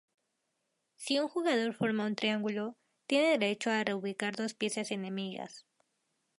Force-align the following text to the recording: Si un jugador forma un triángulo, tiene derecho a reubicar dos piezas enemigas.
Si 0.95 1.19
un 1.19 1.27
jugador 1.27 1.75
forma 1.75 2.07
un 2.07 2.15
triángulo, 2.15 2.75
tiene 3.05 3.37
derecho 3.37 3.69
a 3.69 3.83
reubicar 3.83 4.35
dos 4.35 4.55
piezas 4.55 4.89
enemigas. 4.89 5.67